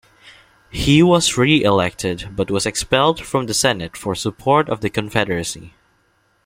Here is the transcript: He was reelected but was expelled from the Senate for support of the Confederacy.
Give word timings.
He 0.71 1.03
was 1.03 1.37
reelected 1.37 2.29
but 2.35 2.49
was 2.49 2.65
expelled 2.65 3.21
from 3.23 3.45
the 3.45 3.53
Senate 3.53 3.95
for 3.95 4.15
support 4.15 4.67
of 4.67 4.81
the 4.81 4.89
Confederacy. 4.89 5.75